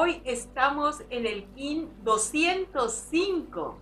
[0.00, 3.78] Hoy estamos en el KIN 205.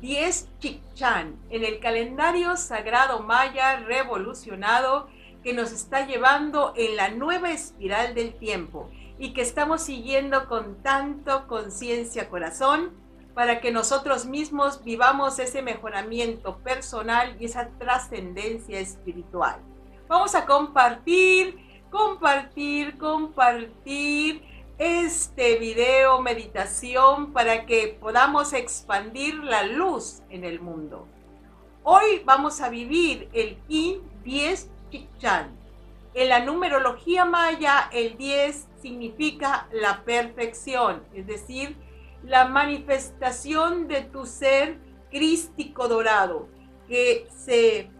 [0.00, 5.08] 10 Chichan, en el calendario sagrado maya revolucionado
[5.42, 10.80] que nos está llevando en la nueva espiral del tiempo y que estamos siguiendo con
[10.80, 12.92] tanto conciencia corazón
[13.34, 19.56] para que nosotros mismos vivamos ese mejoramiento personal y esa trascendencia espiritual.
[20.06, 21.58] Vamos a compartir,
[21.90, 31.08] compartir, compartir este video meditación para que podamos expandir la luz en el mundo.
[31.82, 35.50] Hoy vamos a vivir el Kin 10 Chichan.
[36.14, 41.76] En la numerología maya, el 10 significa la perfección, es decir,
[42.22, 44.78] la manifestación de tu ser
[45.10, 46.48] crístico dorado,
[46.86, 47.90] que se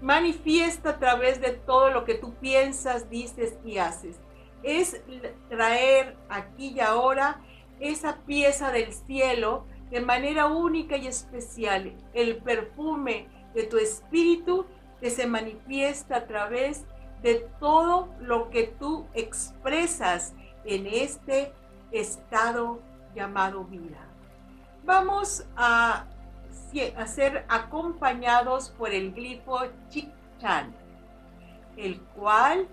[0.00, 4.16] manifiesta a través de todo lo que tú piensas, dices y haces.
[4.62, 5.00] Es
[5.48, 7.40] traer aquí y ahora
[7.80, 14.66] esa pieza del cielo de manera única y especial, el perfume de tu espíritu
[15.00, 16.84] que se manifiesta a través
[17.22, 21.52] de todo lo que tú expresas en este
[21.90, 22.80] estado
[23.14, 23.98] llamado vida.
[24.84, 26.06] Vamos a,
[27.06, 30.74] ser acompañados por el glifo Chichan,
[31.76, 32.68] el cual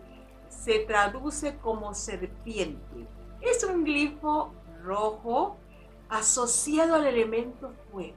[0.64, 3.08] se traduce como serpiente.
[3.42, 4.54] Es un glifo
[4.84, 5.58] rojo
[6.10, 8.16] asociado al elemento fuego.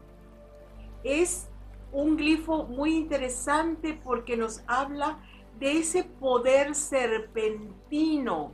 [1.03, 1.49] Es
[1.93, 5.19] un glifo muy interesante porque nos habla
[5.59, 8.53] de ese poder serpentino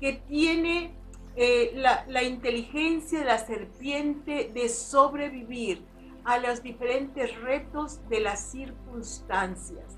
[0.00, 0.94] que tiene
[1.36, 5.84] eh, la, la inteligencia de la serpiente de sobrevivir
[6.24, 9.97] a los diferentes retos de las circunstancias.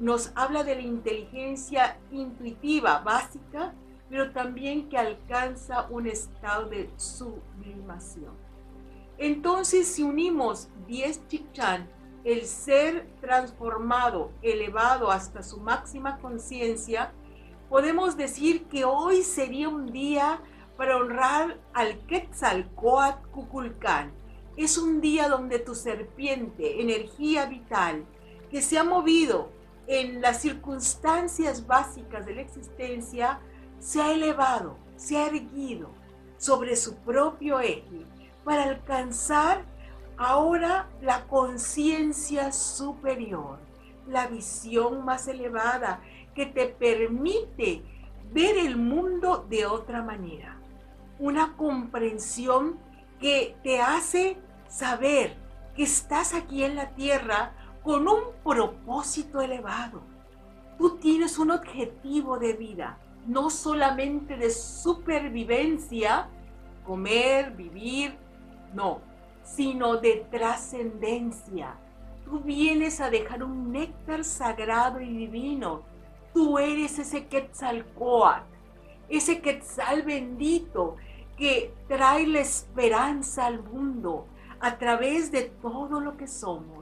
[0.00, 3.74] Nos habla de la inteligencia intuitiva básica,
[4.08, 8.32] pero también que alcanza un estado de sublimación.
[9.18, 11.86] Entonces, si unimos 10 Chichan,
[12.24, 17.12] el ser transformado, elevado hasta su máxima conciencia,
[17.68, 20.40] podemos decir que hoy sería un día
[20.78, 24.12] para honrar al Quetzalcoatl Cuculcán.
[24.56, 28.06] Es un día donde tu serpiente, energía vital,
[28.50, 29.59] que se ha movido
[29.90, 33.40] en las circunstancias básicas de la existencia,
[33.80, 35.90] se ha elevado, se ha erguido
[36.38, 38.06] sobre su propio eje
[38.44, 39.64] para alcanzar
[40.16, 43.58] ahora la conciencia superior,
[44.06, 46.00] la visión más elevada,
[46.36, 47.82] que te permite
[48.32, 50.56] ver el mundo de otra manera.
[51.18, 52.78] Una comprensión
[53.20, 54.36] que te hace
[54.68, 55.36] saber
[55.74, 60.02] que estás aquí en la tierra con un propósito elevado.
[60.78, 66.28] Tú tienes un objetivo de vida, no solamente de supervivencia,
[66.86, 68.16] comer, vivir,
[68.74, 69.00] no,
[69.44, 71.74] sino de trascendencia.
[72.24, 75.90] Tú vienes a dejar un néctar sagrado y divino
[76.32, 78.44] Tú eres ese Quetzalcoatl,
[79.08, 80.96] ese Quetzal bendito
[81.36, 84.26] que trae la esperanza al mundo
[84.60, 86.79] a través de todo lo que somos.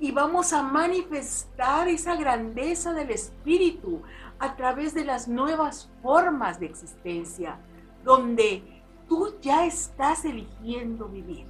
[0.00, 4.02] Y vamos a manifestar esa grandeza del Espíritu
[4.38, 7.58] a través de las nuevas formas de existencia,
[8.04, 8.62] donde
[9.08, 11.46] tú ya estás eligiendo vivir.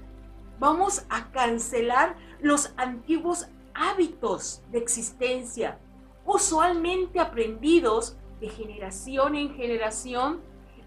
[0.61, 5.79] Vamos a cancelar los antiguos hábitos de existencia
[6.25, 10.41] usualmente aprendidos de generación en generación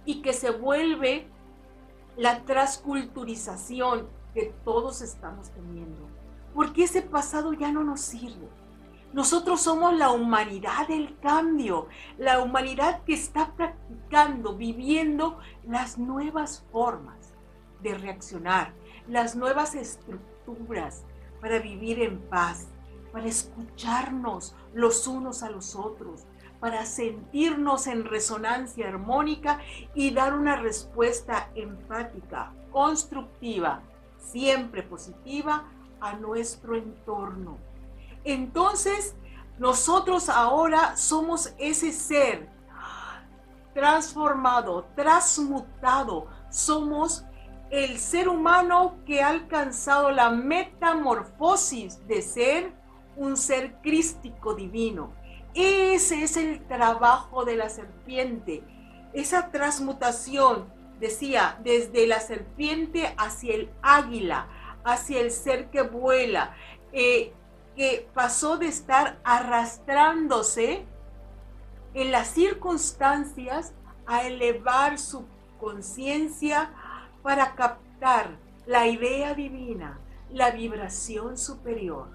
[0.06, 1.27] y que se vuelve
[2.15, 6.07] la transculturización que todos estamos teniendo.
[6.57, 8.50] Porque ese pasado ya no nos sirve.
[9.13, 11.88] Nosotros somos la humanidad del cambio,
[12.18, 15.38] la humanidad que está practicando, viviendo
[15.68, 17.36] las nuevas formas
[17.83, 18.74] de reaccionar,
[19.07, 21.04] las nuevas estructuras
[21.42, 22.65] para vivir en paz,
[23.12, 26.25] para escucharnos los unos a los otros,
[26.60, 29.60] para sentirnos en resonancia armónica
[29.94, 33.83] y dar una respuesta empática, constructiva,
[34.18, 35.69] siempre positiva
[36.02, 37.58] a nuestro entorno.
[38.24, 39.16] Entonces,
[39.58, 42.50] nosotros ahora somos ese ser
[43.74, 46.28] transformado, transmutado.
[46.50, 47.24] Somos
[47.70, 52.74] el ser humano que ha alcanzado la metamorfosis de ser
[53.16, 55.12] un ser crístico divino.
[55.54, 58.64] Ese es el trabajo de la serpiente.
[59.14, 60.66] Esa transmutación,
[61.00, 64.48] decía, desde la serpiente hacia el águila,
[64.88, 66.56] hacia el ser que vuela,
[66.94, 67.34] eh,
[67.75, 70.86] que pasó de estar arrastrándose
[71.94, 73.74] en las circunstancias
[74.06, 75.25] a elevar su
[75.60, 76.72] conciencia
[77.22, 80.00] para captar la idea divina,
[80.31, 82.07] la vibración superior.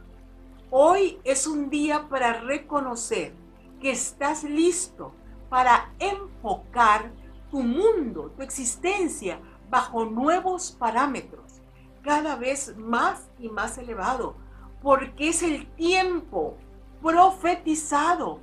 [0.71, 3.35] Hoy es un día para reconocer
[3.83, 5.13] que estás listo
[5.51, 7.13] para enfocar
[7.51, 9.39] tu mundo, tu existencia
[9.69, 11.62] bajo nuevos parámetros,
[12.03, 14.37] cada vez más y más elevado,
[14.83, 16.57] porque es el tiempo
[17.01, 18.41] profetizado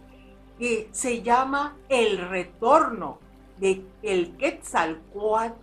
[0.58, 3.20] que se llama el retorno
[3.58, 5.54] de el Quetzalcoatl.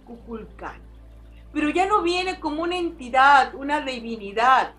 [1.53, 4.75] Pero ya no viene como una entidad, una divinidad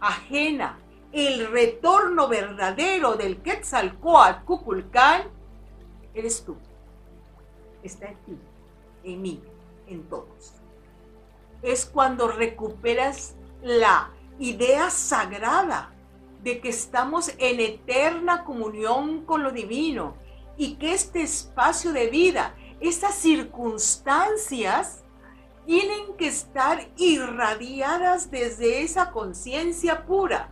[0.00, 0.78] ajena.
[1.12, 5.22] El retorno verdadero del Quetzalcoatl Cuculcán
[6.14, 6.56] eres tú.
[7.82, 8.38] Está en ti,
[9.04, 9.42] en mí,
[9.88, 10.61] en todos.
[11.62, 15.92] Es cuando recuperas la idea sagrada
[16.42, 20.16] de que estamos en eterna comunión con lo divino
[20.56, 25.04] y que este espacio de vida, estas circunstancias,
[25.66, 30.48] tienen que estar irradiadas desde esa conciencia pura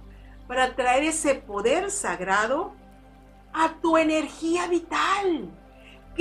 [0.46, 2.72] para traer ese poder sagrado
[3.52, 5.50] a tu energía vital.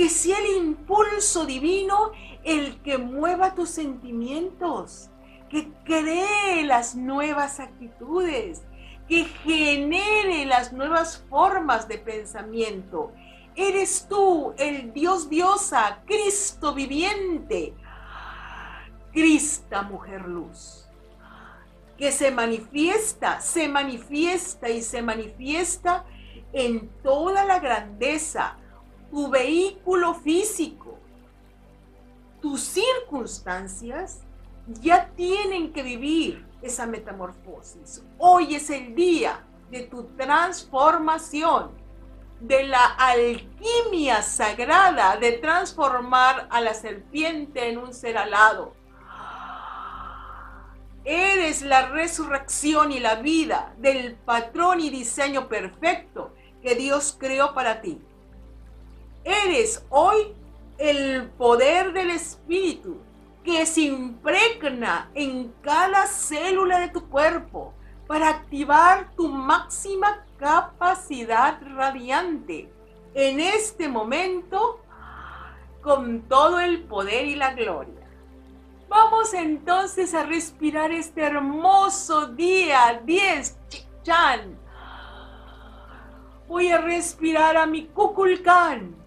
[0.00, 2.12] Que sea el impulso divino
[2.42, 5.10] el que mueva tus sentimientos,
[5.50, 8.62] que cree las nuevas actitudes,
[9.06, 13.12] que genere las nuevas formas de pensamiento.
[13.54, 17.74] Eres tú, el Dios diosa, Cristo viviente,
[19.12, 20.88] Crista mujer luz,
[21.98, 26.06] que se manifiesta, se manifiesta y se manifiesta
[26.54, 28.56] en toda la grandeza,
[29.10, 30.98] tu vehículo físico,
[32.40, 34.20] tus circunstancias
[34.66, 38.02] ya tienen que vivir esa metamorfosis.
[38.18, 41.72] Hoy es el día de tu transformación,
[42.40, 48.74] de la alquimia sagrada de transformar a la serpiente en un ser alado.
[51.04, 57.80] Eres la resurrección y la vida del patrón y diseño perfecto que Dios creó para
[57.80, 58.00] ti.
[59.24, 60.34] Eres hoy
[60.78, 62.98] el poder del Espíritu
[63.44, 67.74] que se impregna en cada célula de tu cuerpo
[68.06, 72.72] para activar tu máxima capacidad radiante
[73.12, 74.80] en este momento
[75.82, 78.08] con todo el poder y la gloria.
[78.88, 84.58] Vamos entonces a respirar este hermoso día 10 Chichan.
[86.48, 88.99] Voy a respirar a mi Kukulkan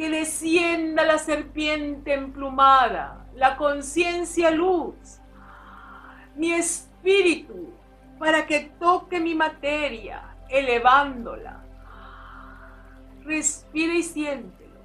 [0.00, 5.20] que descienda la serpiente emplumada, la conciencia luz,
[6.34, 7.74] mi espíritu,
[8.18, 11.62] para que toque mi materia, elevándola.
[13.24, 14.80] Respira y siéntelo.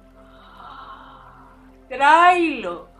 [1.88, 2.90] Tráelo.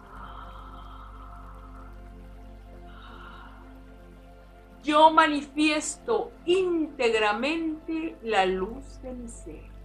[4.82, 9.75] Yo manifiesto íntegramente la luz de mi ser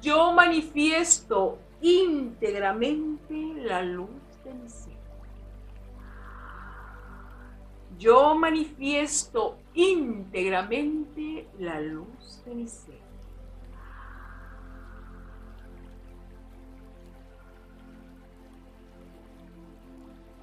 [0.00, 4.08] yo manifiesto íntegramente la luz
[4.44, 4.98] de mi ser.
[7.98, 12.98] Yo manifiesto íntegramente la luz de mi ser.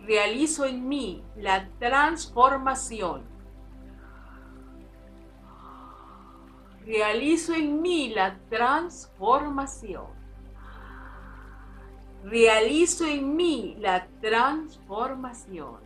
[0.05, 3.34] Realizo en mí la transformación
[6.85, 10.05] realizo en mí la transformación.
[12.23, 15.77] Realizo en mí la transformación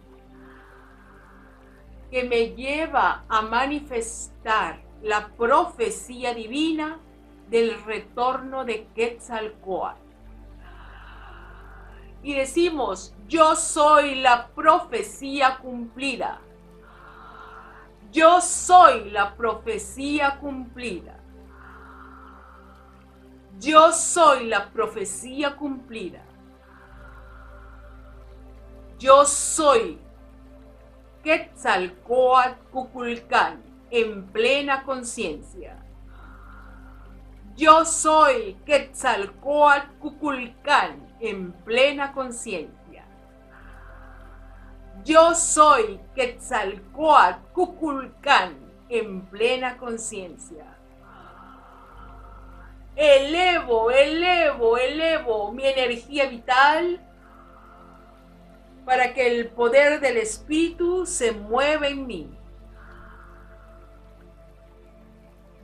[2.12, 7.00] que me lleva a manifestar la profecía divina
[7.50, 10.01] del retorno de Quetzalcoatl.
[12.24, 16.41] Y decimos, yo soy la profecía cumplida
[18.12, 21.20] yo soy la profecía cumplida.
[23.60, 26.24] Yo soy la profecía cumplida.
[28.98, 30.00] Yo soy
[31.24, 33.62] Quetzalcoatl Cuculcán
[33.92, 35.78] en plena conciencia.
[37.56, 42.78] Yo soy Quetzalcoatl Cuculcán en plena conciencia.
[45.10, 50.78] Yo soy Quetzalcoatl Cuculcán en plena conciencia.
[52.96, 57.01] Elevo, elevo, elevo mi energía vital
[58.86, 62.30] para que el poder del Espíritu se mueva en mí.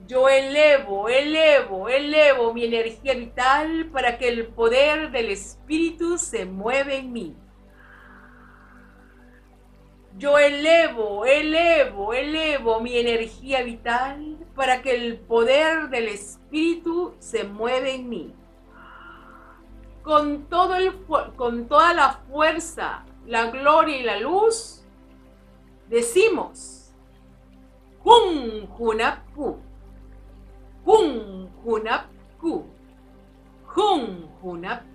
[0.08, 6.94] Yo elevo, elevo, elevo mi energía vital para que el poder del Espíritu se mueva
[6.94, 7.36] en mí.
[10.17, 17.89] Yo elevo, elevo, elevo mi energía vital para que el poder del Espíritu se mueva
[17.89, 18.34] en mí.
[20.03, 20.93] Con, todo el,
[21.36, 24.86] con toda la fuerza, la gloria y la luz,
[25.89, 26.93] decimos,
[28.05, 29.57] Hun Hunapu,
[30.86, 32.65] Hun Hunapku,
[33.75, 34.95] Hun Hunapku.